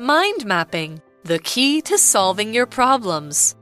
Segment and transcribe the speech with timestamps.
[0.00, 3.54] Mind mapping, the key to solving your problems.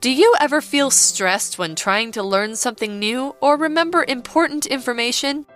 [0.00, 5.46] Do you ever feel stressed when trying to learn something new or remember important information?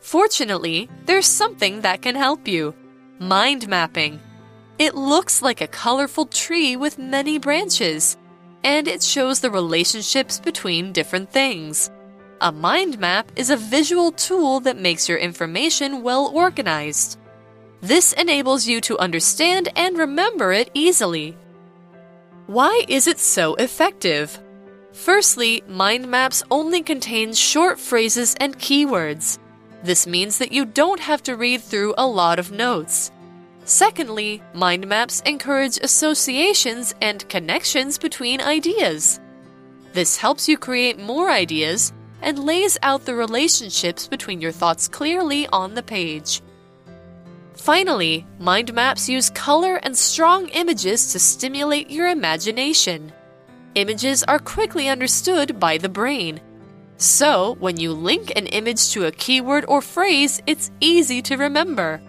[0.00, 2.74] Fortunately, there's something that can help you
[3.20, 4.18] mind mapping.
[4.80, 8.16] It looks like a colorful tree with many branches,
[8.64, 11.88] and it shows the relationships between different things.
[12.40, 17.19] A mind map is a visual tool that makes your information well organized.
[17.82, 21.36] This enables you to understand and remember it easily.
[22.46, 24.38] Why is it so effective?
[24.92, 29.38] Firstly, mind maps only contain short phrases and keywords.
[29.82, 33.10] This means that you don't have to read through a lot of notes.
[33.64, 39.20] Secondly, mind maps encourage associations and connections between ideas.
[39.94, 45.46] This helps you create more ideas and lays out the relationships between your thoughts clearly
[45.48, 46.42] on the page.
[47.60, 53.12] Finally, mind maps use color and strong images to stimulate your imagination.
[53.74, 56.40] Images are quickly understood by the brain.
[56.96, 62.00] So, when you link an image to a keyword or phrase, it's easy to remember.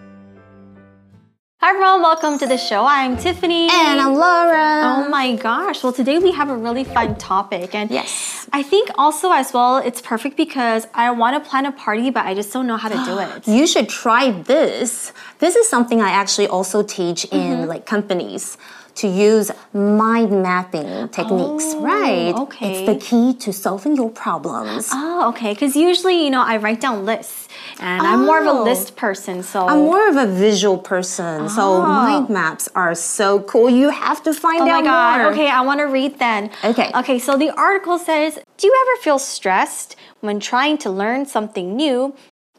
[1.64, 2.86] Hi everyone, welcome to the show.
[2.88, 3.70] I'm Tiffany.
[3.72, 4.96] And I'm Laura.
[4.98, 5.84] Oh my gosh.
[5.84, 7.76] Well, today we have a really fun topic.
[7.76, 8.50] And yes.
[8.52, 12.26] I think also as well, it's perfect because I want to plan a party, but
[12.26, 13.48] I just don't know how to do it.
[13.62, 15.14] You should try this.
[15.38, 17.74] This is something I actually also teach in mm -hmm.
[17.74, 18.58] like companies
[19.02, 22.36] to use mind mapping techniques, oh, right?
[22.36, 22.86] Okay.
[22.86, 24.90] It's the key to solving your problems.
[24.92, 25.54] Oh, okay.
[25.54, 27.48] Because usually, you know, I write down lists
[27.80, 28.06] and oh.
[28.06, 29.00] I'm more of a list oh.
[29.00, 31.44] person, so I'm more of a visual person.
[31.44, 31.48] Oh.
[31.48, 32.04] So ah.
[32.04, 33.70] mind maps are so cool.
[33.72, 35.18] You have to find oh out my God.
[35.18, 35.32] more.
[35.32, 36.52] Okay, I want to read then.
[36.64, 36.92] Okay.
[36.94, 41.76] Okay, so the article says, do you ever feel stressed when trying to learn something
[41.76, 42.16] new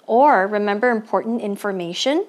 [0.06, 2.26] or remember important information?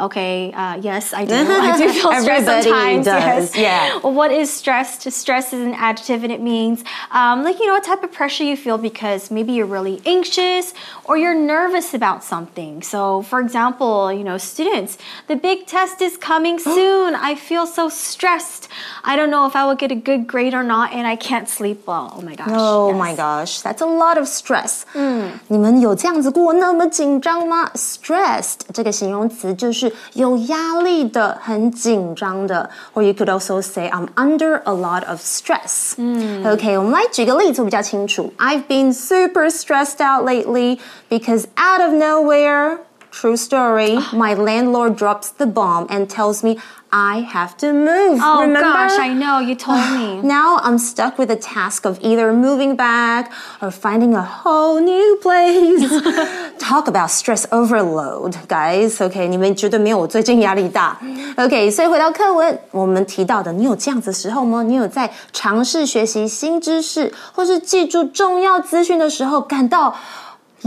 [0.00, 1.34] Okay, uh, yes, I do.
[1.34, 3.04] I do feel stressed sometimes.
[3.04, 3.56] Does.
[3.56, 3.56] Yes.
[3.56, 3.98] Yeah.
[4.04, 5.12] Well, what is stress?
[5.12, 8.44] Stress is an adjective and it means um, like, you know, a type of pressure
[8.44, 12.80] you feel because maybe you're really anxious or you're nervous about something.
[12.80, 17.16] So, for example, you know, students, the big test is coming soon.
[17.16, 18.68] I feel so stressed.
[19.02, 21.48] I don't know if I will get a good grade or not and I can't
[21.48, 22.14] sleep well.
[22.16, 22.46] Oh my gosh.
[22.52, 22.98] Oh yes.
[23.00, 24.84] my gosh, that's a lot of stress.
[24.94, 27.68] 嗯，你们有这样子过那么紧张吗？
[27.74, 35.94] Stressed 这个形容词就是 是有压力的、很紧张的，or you could also say I'm under a lot of stress.
[35.96, 38.32] 嗯，OK，我们来举个例子比较清楚。
[38.38, 40.78] I've been super stressed out lately
[41.10, 42.78] because out of nowhere.
[43.12, 43.98] True story.
[44.12, 46.58] My landlord drops the bomb and tells me
[46.92, 48.20] I have to move.
[48.22, 48.60] Oh Remember?
[48.60, 49.40] gosh, I know.
[49.40, 50.20] You told me.
[50.22, 55.18] now I'm stuck with the task of either moving back or finding a whole new
[55.20, 55.90] place.
[56.58, 59.02] Talk about stress overload, guys.
[59.02, 60.98] OK，你们绝对没有我最近压力大。
[61.38, 64.62] OK，所以回到课文，我们提到的，你有这样子的时候吗？
[64.62, 69.96] 你有在尝试学习新知识或是记住重要资讯的时候感到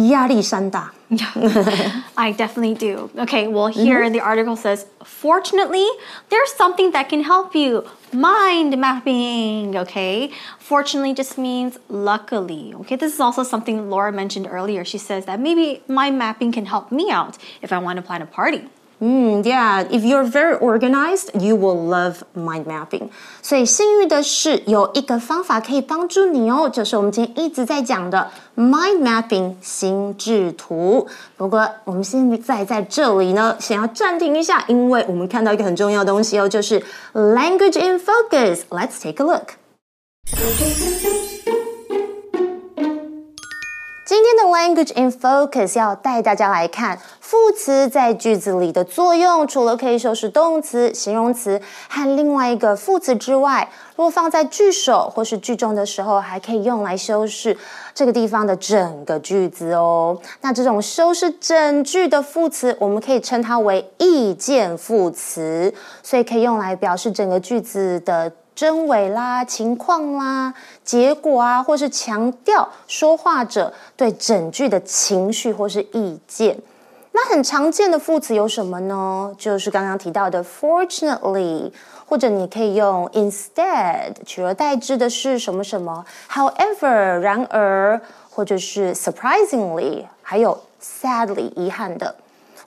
[0.10, 3.11] 压力山大 ？Yeah, I definitely do.
[3.17, 4.13] Okay, well, here mm-hmm.
[4.13, 5.87] the article says, fortunately,
[6.31, 7.87] there's something that can help you.
[8.13, 10.33] Mind mapping, okay?
[10.59, 12.97] Fortunately just means luckily, okay?
[12.97, 14.85] This is also something Laura mentioned earlier.
[14.85, 18.23] She says that maybe mind mapping can help me out if I want to plan
[18.23, 18.69] a party.
[19.04, 23.10] Mm, yeah, if you're very organized, you will love mind mapping.
[23.42, 31.08] 所以幸运的是，有一个方法可以帮助你哦，就是我们今天一直在讲的 mind mapping 心智图。
[31.36, 36.80] 不过我们现在在这里呢，想要暂停一下，因为我们看到一个很重要的东西哦，就是
[37.14, 38.60] language in focus.
[38.70, 39.56] Let's take a look.
[44.57, 57.55] Language in focus 要带大家来看副词在句子里的作用，除了可以修饰动词、形容词和另外一个副词之外，如果放在句首或是句中的时候，还可以用来修饰
[57.95, 60.19] 这个地方的整个句子哦。
[60.41, 68.33] 那这种修饰整句的副词，我们可以称它为意见副词，所以可以用来表示整个句子的。
[68.57, 76.59] 真伪啦、情况啦、结果啊，或是强调说话者对整句的情绪或是意见。
[77.13, 79.35] 那很常见的副词有什么呢？
[79.39, 81.71] 就是刚刚提到的 fortunately，
[82.07, 88.01] 或者你可以用 instead，取而代之的是什么什么？However，然而，
[88.31, 92.17] 或者是 surprisingly，还有 sadly，遗憾的。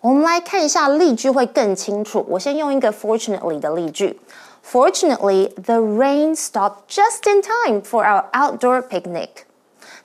[0.02, 2.26] 我们来看一下例句会更清楚。
[2.30, 4.20] 我先用一个 fortunately 的例句。
[4.63, 9.45] Fortunately, the rain stopped just in time for our outdoor picnic.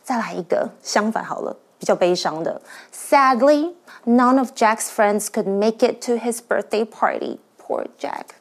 [0.03, 2.61] 再来一个相反好了，比较悲伤的。
[2.93, 3.73] Sadly,
[4.05, 7.39] none of Jack's friends could make it to his birthday party.
[7.57, 8.35] Poor Jack.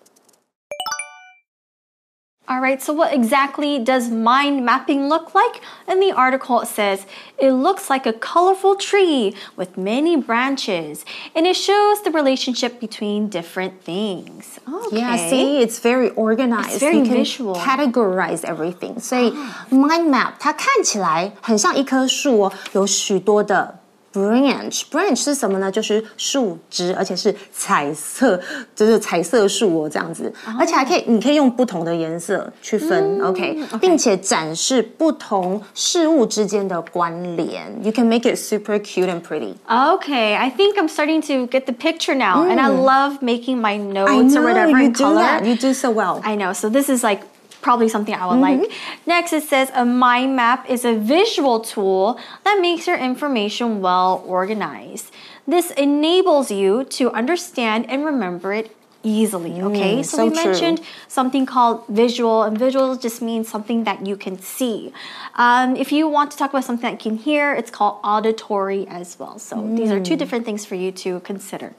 [2.51, 5.61] All right, so what exactly does mind mapping look like?
[5.87, 7.05] In the article, it says
[7.39, 11.05] it looks like a colorful tree with many branches,
[11.37, 14.59] and it shows the relationship between different things.
[14.67, 14.97] Okay.
[14.97, 16.71] Yeah, see, it's very organized.
[16.71, 17.55] It's very you can visual.
[17.55, 18.99] categorize everything.
[18.99, 19.31] 所以
[19.71, 23.81] mind map 它看起来很像一棵树哦，有许多的
[24.13, 25.71] branch。branch 是什么呢？
[25.71, 28.41] 就是树枝，而且是彩色，
[28.75, 30.33] 就是彩色树哦，这样子。
[30.59, 37.71] 而且还可以，你可以用不同的颜色去分、OK，并且展示不同事物之间的关联。
[37.83, 39.55] You can make it super cute and pretty.
[39.69, 43.77] Okay, I think I'm starting to get the picture now, and I love making my
[43.77, 45.21] notes I or know whatever you in do color.
[45.21, 45.45] that.
[45.45, 46.23] You do so well.
[46.25, 46.55] I know.
[46.55, 47.21] So this is like
[47.64, 48.60] probably something I would like.
[48.60, 49.10] Mm-hmm.
[49.10, 54.24] Next, it says a mind map is a visual tool that makes your information well
[54.28, 55.12] organized.
[55.48, 59.52] This enables you to understand and remember it easily.
[59.52, 60.46] Mm, okay, so, so we true.
[60.46, 64.94] mentioned something called visual, and visual just means something that you can see.
[65.36, 68.88] Um, if you want to talk about something that you can hear, it's called auditory
[68.88, 69.40] as well.
[69.40, 70.20] So these are two mm.
[70.20, 71.74] different things for you to consider.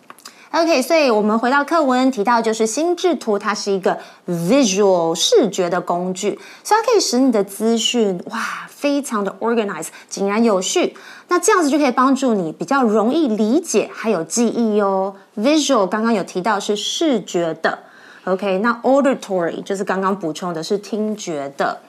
[0.55, 3.99] OK，所以我们回到课文提到，就是心智图，它是一个
[4.29, 10.97] visual 视觉的工具，所以它可以使你的资讯哇非常的 organized 井然有序。
[11.27, 15.17] 那这样子就可以帮助你比较容易理解，还有记忆哦。
[15.37, 17.77] visual 刚刚有提到是视觉的
[18.23, 21.81] ，OK，那 auditory 就是刚刚补充的是听觉的。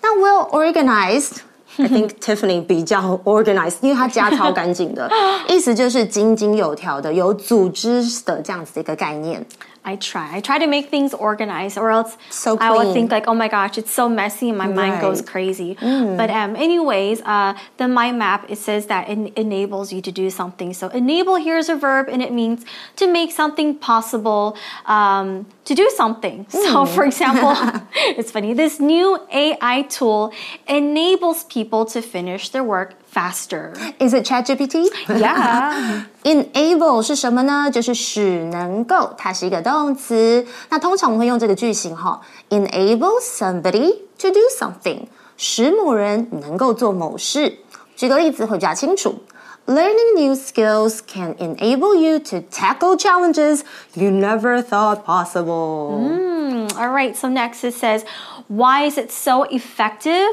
[0.00, 1.40] 那 well organized。
[1.76, 5.10] I think Tiffany 比较 organized，因为她家超干净的，
[5.48, 9.44] 意思就是井井有条的、有组织的这样子的一个概念。
[9.85, 10.35] I try.
[10.37, 12.93] I try to make things organized, or else So I will clean.
[12.93, 15.31] think like, oh my gosh, it's so messy, and my mind goes Right.
[15.31, 15.77] crazy.
[15.79, 20.29] But um, anyways, uh, the mind map it says that it enables you to do
[20.29, 20.73] something.
[20.73, 22.65] So enable here is a verb, and it means
[22.97, 24.55] to make something possible.
[24.85, 26.47] Um, to do something.
[26.49, 27.53] So, for example,
[28.17, 28.55] it's funny.
[28.55, 30.33] This new AI tool
[30.67, 33.73] enables people to finish their work faster.
[33.99, 34.89] Is it ChatGPT?
[35.09, 36.05] Yeah.
[36.23, 37.69] Enable 是什么呢？
[37.71, 40.46] 就是使能够，它是一个动 动词。
[40.70, 45.06] 那通常我们会用这个句型哈，enable somebody to do something，
[45.36, 47.58] 使某人能够做某事。
[47.96, 49.22] 举个例子会比较清楚。
[49.66, 53.62] Learning new skills can enable you to tackle challenges
[53.94, 55.98] you never thought possible.
[55.98, 58.04] Mm, all right, so next it says,
[58.48, 60.28] why is it so effective?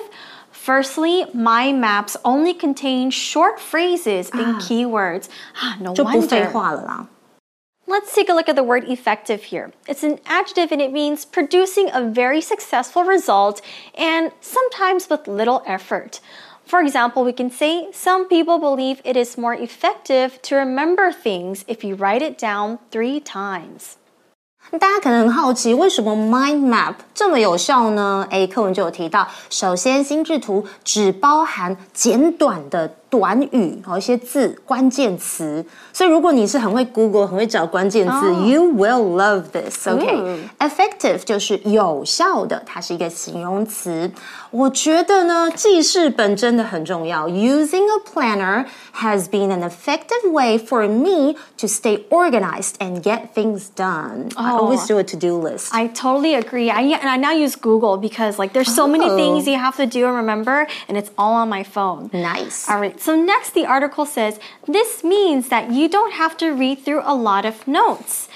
[0.51, 4.59] Firstly, mind maps only contain short phrases and ah.
[4.59, 5.29] keywords.
[5.55, 6.51] Ah, no wonder.
[7.90, 8.00] 话了啦。
[8.00, 9.70] Let's take a look at the word effective here.
[9.86, 13.60] It's an adjective and it means producing a very successful result
[13.94, 16.20] and sometimes with little effort.
[16.66, 21.64] For example, we can say some people believe it is more effective to remember things
[21.68, 23.96] if you write it down three times.
[24.80, 28.26] 大家可能很好奇，为什么 mind map 这么有效呢？
[28.32, 39.88] 诶，课文就有提到，首先心智图只包含简短的 短语和一些字、关键词，所以如果你是很会 Google、很会找关键字、y o u will love this.
[39.88, 44.10] OK, effective 就是有效的，它是一个形容词。
[44.50, 47.28] 我觉得呢，记事本真的很重要。
[47.28, 53.66] Using a planner has been an effective way for me to stay organized and get things
[53.76, 54.30] done.
[54.36, 55.68] I always do a to-do list.
[55.72, 56.70] I totally agree.
[56.70, 59.16] I and I now use Google because like there's so many Oh.
[59.16, 62.10] things you have to do and remember, and it's all on my phone.
[62.12, 62.68] Nice.
[62.68, 62.94] All right.
[63.01, 67.15] So next, the article says this means that you don't have to read through a
[67.15, 68.29] lot of notes.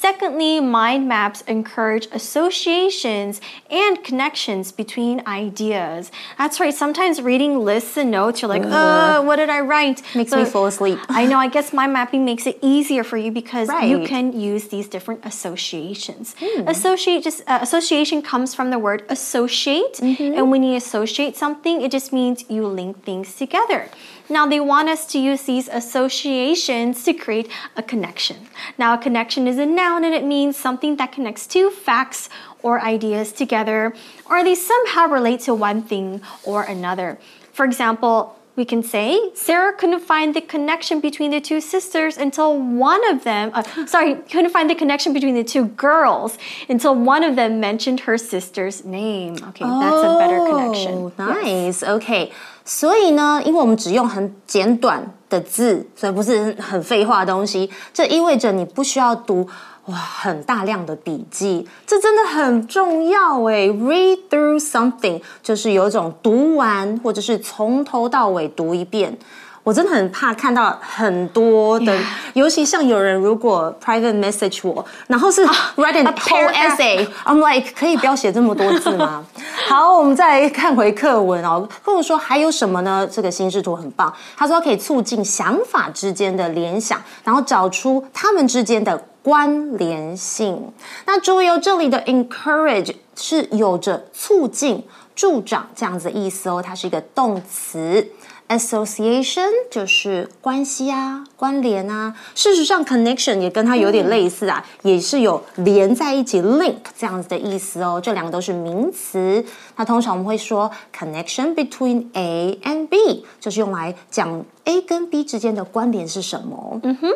[0.00, 3.38] Secondly, mind maps encourage associations
[3.70, 6.10] and connections between ideas.
[6.38, 6.72] That's right.
[6.72, 10.02] Sometimes reading lists and notes, you're like, uh, what did I write?
[10.14, 10.98] Makes me fall asleep.
[11.10, 11.38] I know.
[11.38, 15.20] I guess mind mapping makes it easier for you because you can use these different
[15.26, 16.34] associations.
[16.66, 21.90] Associate just uh, association comes from the word associate, and when you associate something, it
[21.92, 23.90] just means you link things together.
[24.30, 28.36] Now they want us to use these associations to create a connection.
[28.78, 32.29] Now a connection is a noun and it means something that connects two facts
[32.61, 33.93] or ideas together,
[34.29, 37.17] or they somehow relate to one thing or another.
[37.53, 42.57] For example, we can say Sarah couldn't find the connection between the two sisters until
[42.57, 46.37] one of them, uh, sorry, couldn't find the connection between the two girls
[46.69, 49.35] until one of them mentioned her sister's name.
[49.49, 50.93] Okay, that's a better connection.
[50.93, 51.83] Oh, nice.
[51.83, 52.31] OK，
[52.63, 59.45] 所以呢，因为我们只用很简短的字，所以不是很废话的东西，这意味着你不需要读
[59.86, 63.70] 哇很大量的笔记，这真的很重要诶。
[63.70, 69.18] Read through something 就是有一种读完或者是从头到尾读一遍。
[69.62, 71.96] 我真的很怕看到很多的.
[72.34, 75.44] 尤其像有人如果 private message 我，然后是
[75.76, 79.24] write an a whole essay，I'm like 可以不要写这么多字吗？
[79.68, 81.68] 好，我们再来看回课文哦。
[81.84, 83.06] 课文说还有什么呢？
[83.10, 90.72] 这个心智图很棒，他说可以促进想法之间的联想，然后找出他们之间的关联性。
[91.04, 94.82] 那注意哦，这里的 encourage 是有着促进、
[95.14, 98.06] 助长这样子的意思哦，它是一个动词。
[98.50, 102.16] Association 就是关系啊、关联啊。
[102.34, 108.00] 事实上，connection 也跟它有点类似啊，也是有连在一起 link 这样子的意思哦。
[108.02, 109.44] 这两个都是名词。
[109.76, 116.80] 那通常我们会说 connection between A and B，就是用来讲 A 跟 B 之间的关联是什么。
[116.82, 117.08] 嗯哼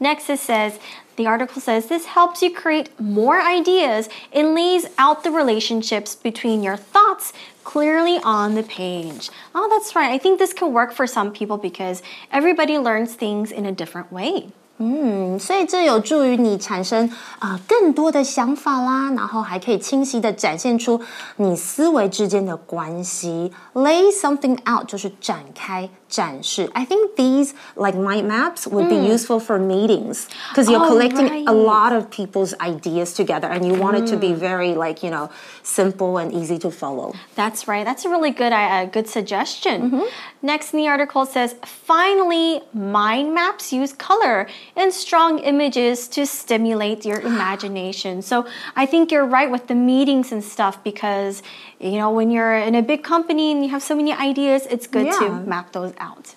[0.00, 0.72] Next, it says
[1.16, 6.62] the article says this helps you create more ideas and lays out the relationships between
[6.62, 9.30] your thoughts clearly on the page.
[9.54, 10.10] Oh, that's right.
[10.10, 14.12] I think this can work for some people because everybody learns things in a different
[14.12, 14.48] way.
[14.81, 17.05] 嗯，所以这有助于你产生
[17.39, 21.01] 啊、呃更多的想法啦，然后还可以清晰的展现出
[21.35, 23.51] 你思维之间的关系。
[23.73, 26.69] Lay something out 就是展开、展示。
[26.73, 31.45] I think these like mind maps would be useful for meetings because you're Oh, collecting right.
[31.45, 35.11] a lot of people's ideas together and you want it to be very like you
[35.11, 35.29] know
[35.61, 37.13] simple and easy to follow.
[37.35, 37.83] That's right.
[37.85, 40.03] That's a really good uh, good suggestion.
[40.41, 46.26] Next in the article it says finally mind maps use color and strong images to
[46.26, 48.22] stimulate your imagination.
[48.22, 51.42] So I think you're right with the meetings and stuff because
[51.78, 54.86] you know when you're in a big company and you have so many ideas, it's
[54.86, 56.34] good to map those out.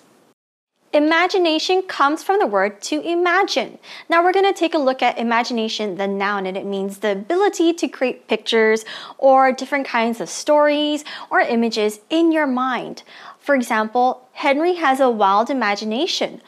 [0.94, 3.78] Imagination comes from the word to imagine.
[4.08, 7.12] Now we're going to take a look at imagination, the noun, and it means the
[7.12, 8.86] ability to create pictures
[9.18, 13.02] or different kinds of stories or images in your mind.
[13.38, 16.40] For example, Henry has a wild imagination.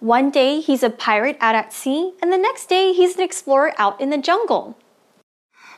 [0.00, 3.72] One day he's a pirate out at sea, and the next day he's an explorer
[3.80, 4.74] out in the jungle.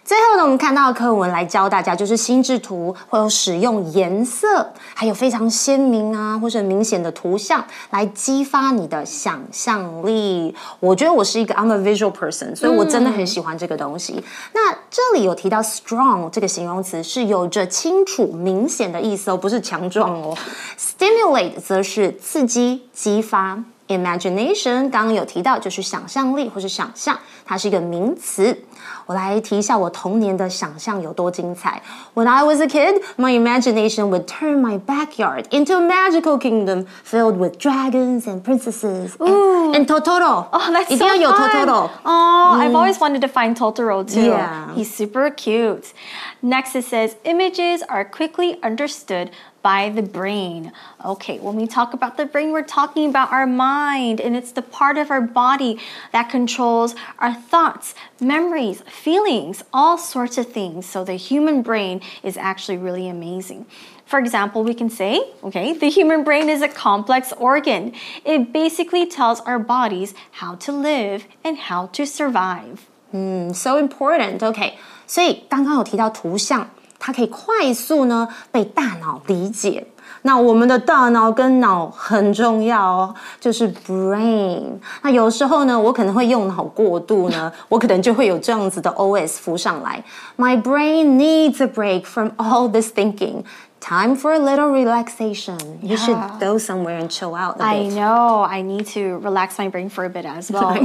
[0.05, 10.55] 最后呢，我们看到课文来教大家，就是心智图会有使用颜色，还有非常鲜明啊或者明显的图像来激发你的想象力。
[10.81, 14.23] 我觉得我是一个 I'm a visual person，所以我真的很喜欢这个东西。
[14.53, 20.37] 那这里有提到 strong 这个形容词是有着清楚明显的意思哦，不是强壮哦。
[20.79, 23.65] Stimulate 则是刺激、激发。
[23.90, 28.58] Imagination 刚刚有提到，就是想象力或是想象，它是一个名词。
[29.06, 31.80] 我来提一下我童年的想象有多精彩。
[32.16, 37.38] When I was a kid, my imagination would turn my backyard into a magical kingdom filled
[37.38, 40.48] with dragons and princesses and, and Totoro.
[40.52, 41.52] Oh, that's 一定要 so 有 fun.
[41.52, 41.90] Totoro。
[42.02, 44.32] Oh, I've always wanted to find Totoro too.
[44.32, 44.74] Yeah.
[44.74, 45.94] He's super cute.
[46.42, 49.30] Next, it says images are quickly understood
[49.62, 50.72] by the brain.
[51.04, 54.62] Okay, when we talk about the brain, we're talking about our mind, and it's the
[54.62, 55.80] part of our body
[56.12, 60.86] that controls our thoughts, memories, feelings, all sorts of things.
[60.86, 63.66] So the human brain is actually really amazing.
[64.06, 67.94] For example, we can say, okay, the human brain is a complex organ.
[68.24, 72.86] It basically tells our bodies how to live and how to survive.
[73.14, 74.78] 嗯，so important。OK，
[75.08, 76.70] 所以刚刚有提到图像，
[77.01, 79.85] 它可以快速呢被大脑理解。
[80.23, 84.63] 那我们的大脑跟脑很重要哦，就是 brain。
[85.03, 90.05] 那有时候呢，我可能会用脑过度呢，我可能就会有这样子的 OS 浮上来。
[90.37, 93.45] My brain needs a break from all this thinking.
[93.81, 95.59] Time for a little relaxation.
[95.83, 97.95] You should go somewhere and chill out a I bit.
[97.95, 98.45] know.
[98.47, 100.77] I need to relax my brain for a bit as well.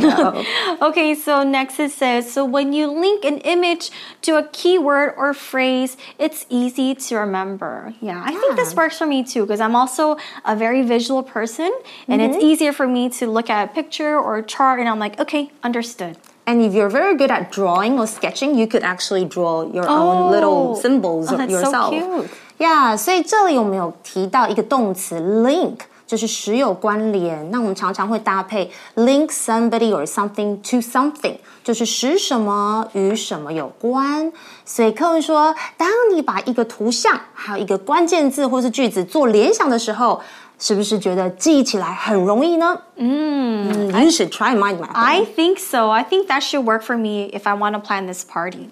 [0.82, 5.34] Okay, so next it says so when you link an image to a keyword or
[5.34, 7.94] phrase, it's easy to remember.
[8.02, 11.72] Yeah, I think this works for me too because I'm also a very visual person
[12.08, 12.46] and it's Mm-hmm.
[12.52, 15.52] easier for me to look at a picture or a chart and I'm like, okay,
[15.64, 16.18] understood.
[16.48, 20.32] And if you're very good at drawing or sketching, you could actually draw your own
[20.32, 20.80] little Oh.
[20.80, 22.59] symbols Oh, of that's so yourself.
[22.59, 22.66] cute.
[22.66, 27.50] Yeah，所以这里我们有提到一个动词 link，就是使有关联。
[27.50, 34.33] 那我们常常会搭配 link somebody or something to something，就是使什么与什么有关。
[34.64, 40.21] 所以课文说，当你把一个图像还有一个关键字或是句子做联想的时候，
[40.59, 42.78] 是不是觉得记忆起来很容易呢？
[42.97, 44.92] 嗯、y o u should try mind mapping.
[44.92, 45.88] I think so.
[45.88, 48.69] I think that should work for me if I want to plan this party.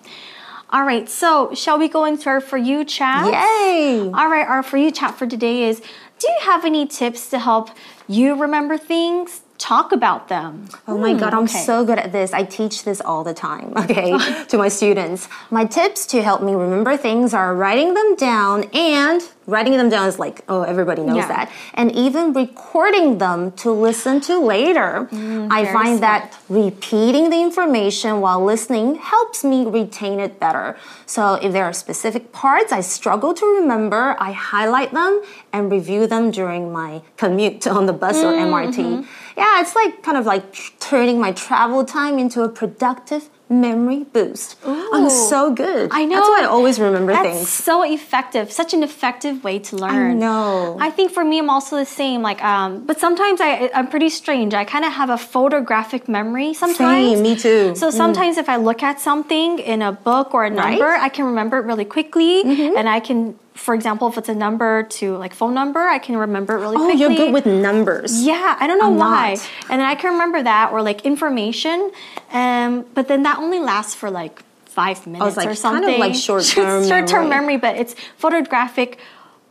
[0.73, 3.27] All right, so shall we go into our For You chat?
[3.27, 4.09] Yay!
[4.11, 5.81] All right, our For You chat for today is
[6.17, 7.69] Do you have any tips to help
[8.07, 9.42] you remember things?
[9.57, 10.67] Talk about them.
[10.87, 11.63] Oh my God, I'm okay.
[11.63, 12.33] so good at this.
[12.33, 14.17] I teach this all the time, okay,
[14.49, 15.29] to my students.
[15.51, 20.07] My tips to help me remember things are writing them down and writing them down
[20.07, 21.27] is like, oh, everybody knows Yeah.
[21.27, 21.51] that.
[21.73, 25.07] And even recording them to listen to later.
[25.11, 30.77] I Mm, very find that repeating the information while listening helps me retain it better.
[31.05, 36.07] So if there are specific parts I struggle to remember, I highlight them and review
[36.07, 39.05] them during my commute on the bus or MRT.
[39.35, 39.39] Mm-hmm.
[39.39, 44.57] Yeah, it's like kind of like turning my travel time into a productive memory boost.
[44.65, 45.89] I'm so good.
[45.91, 46.15] I know.
[46.15, 47.49] That's why I always remember That's things.
[47.49, 48.51] so effective.
[48.51, 50.11] Such an effective way to learn.
[50.11, 50.77] I know.
[50.79, 52.21] I think for me, I'm also the same.
[52.21, 54.53] Like, um, but sometimes I, I'm pretty strange.
[54.53, 56.53] I kind of have a photographic memory.
[56.53, 56.77] Sometimes.
[57.17, 57.75] Same, me too.
[57.75, 61.25] So sometimes if I look at something in a book or a number, I can
[61.25, 65.33] remember it really quickly, and I can, for example, if it's a number to like
[65.33, 66.99] phone number, I can remember it really Oh, quickly.
[66.99, 68.21] you're good with numbers.
[68.21, 69.35] Yeah, I don't know I'm why.
[69.35, 69.49] not.
[69.69, 71.91] And then I can remember that or like information,
[72.31, 75.99] um, but then that only lasts for like five minutes like, or kind of something.
[75.99, 77.55] like short-term short-term memory.
[77.55, 78.99] memory, but it's photographic,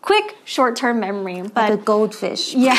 [0.02, 1.42] quick short-term memory.
[1.42, 2.54] But The goldfish.
[2.68, 2.76] yeah,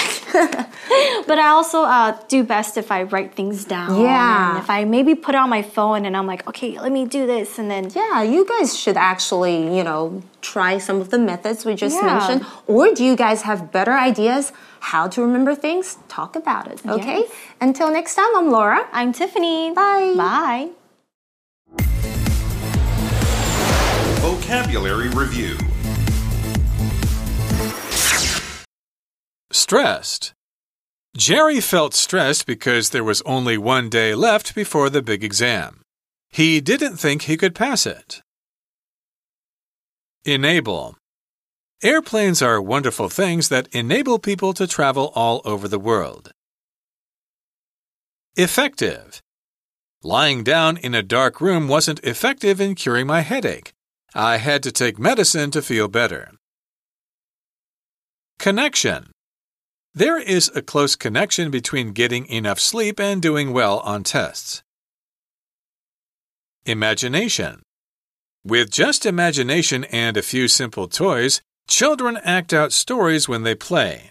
[1.27, 3.99] but I also uh, do best if I write things down.
[3.99, 4.49] Yeah.
[4.51, 7.05] and if I maybe put it on my phone and I'm like, okay, let me
[7.05, 11.17] do this, and then Yeah, you guys should actually, you know, try some of the
[11.17, 12.13] methods we just Yeah.
[12.13, 12.45] mentioned.
[12.67, 14.51] Or do you guys have better ideas
[14.91, 15.97] how to remember things?
[16.09, 17.19] Talk about it, okay?
[17.21, 17.31] Yes.
[17.61, 18.85] Until next time, I'm Laura.
[18.91, 19.71] I'm Tiffany.
[19.73, 20.13] Bye.
[20.17, 20.69] Bye.
[24.19, 25.57] Vocabulary Review
[29.53, 30.33] Stressed.
[31.15, 35.81] Jerry felt stressed because there was only one day left before the big exam.
[36.31, 38.21] He didn't think he could pass it.
[40.25, 40.97] Enable.
[41.83, 46.31] Airplanes are wonderful things that enable people to travel all over the world.
[48.35, 49.21] Effective.
[50.01, 53.71] Lying down in a dark room wasn't effective in curing my headache.
[54.15, 56.31] I had to take medicine to feel better.
[58.39, 59.12] Connection.
[59.95, 64.63] There is a close connection between getting enough sleep and doing well on tests.
[66.65, 67.61] Imagination.
[68.43, 74.09] With just imagination and a few simple toys, children act out stories when they play.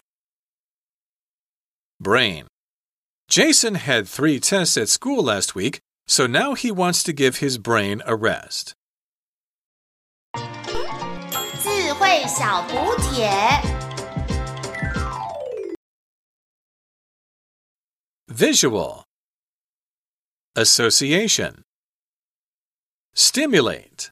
[2.01, 2.47] Brain.
[3.29, 7.59] Jason had three tests at school last week, so now he wants to give his
[7.59, 8.75] brain a rest.
[18.33, 19.05] Visual.
[20.57, 21.64] Association.
[23.12, 24.12] Stimulate